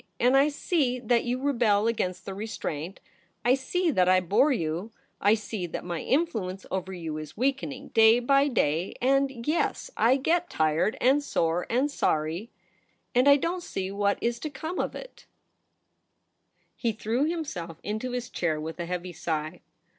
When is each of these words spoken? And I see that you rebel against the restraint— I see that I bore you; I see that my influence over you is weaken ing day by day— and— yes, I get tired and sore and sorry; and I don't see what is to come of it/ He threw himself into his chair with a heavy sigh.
And 0.19 0.35
I 0.35 0.49
see 0.49 0.97
that 0.99 1.25
you 1.25 1.39
rebel 1.39 1.85
against 1.85 2.25
the 2.25 2.33
restraint— 2.33 2.99
I 3.45 3.53
see 3.53 3.91
that 3.91 4.09
I 4.09 4.19
bore 4.19 4.51
you; 4.51 4.91
I 5.19 5.35
see 5.35 5.67
that 5.67 5.83
my 5.85 5.99
influence 5.99 6.65
over 6.71 6.91
you 6.91 7.19
is 7.19 7.37
weaken 7.37 7.71
ing 7.71 7.89
day 7.89 8.19
by 8.19 8.47
day— 8.47 8.95
and— 8.99 9.45
yes, 9.47 9.91
I 9.95 10.15
get 10.17 10.49
tired 10.49 10.97
and 10.99 11.21
sore 11.21 11.67
and 11.69 11.91
sorry; 11.91 12.49
and 13.13 13.29
I 13.29 13.35
don't 13.37 13.61
see 13.61 13.91
what 13.91 14.17
is 14.21 14.39
to 14.39 14.49
come 14.49 14.79
of 14.79 14.95
it/ 14.95 15.27
He 16.75 16.93
threw 16.93 17.25
himself 17.29 17.77
into 17.83 18.09
his 18.09 18.31
chair 18.31 18.59
with 18.59 18.79
a 18.79 18.87
heavy 18.87 19.13
sigh. 19.13 19.61